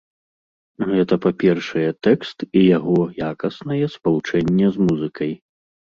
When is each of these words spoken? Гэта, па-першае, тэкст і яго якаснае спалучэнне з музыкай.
Гэта, 0.91 1.13
па-першае, 1.25 1.85
тэкст 2.09 2.37
і 2.57 2.65
яго 2.77 2.99
якаснае 3.31 3.85
спалучэнне 4.01 4.65
з 4.77 4.93
музыкай. 4.93 5.31